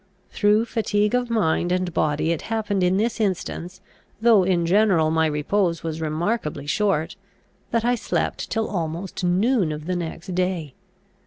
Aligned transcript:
Through 0.31 0.65
fatigue 0.65 1.13
of 1.13 1.29
mind 1.29 1.71
and 1.71 1.93
body, 1.93 2.31
it 2.31 2.41
happened 2.49 2.81
in 2.81 2.97
this 2.97 3.19
instance, 3.21 3.81
though 4.19 4.41
in 4.41 4.65
general 4.65 5.11
my 5.11 5.27
repose 5.27 5.83
was 5.83 6.01
remarkably 6.01 6.65
short, 6.65 7.15
that 7.69 7.85
I 7.85 7.93
slept 7.93 8.49
till 8.49 8.67
almost 8.67 9.23
noon 9.23 9.71
of 9.71 9.85
the 9.85 9.95
next 9.95 10.33
day. 10.33 10.73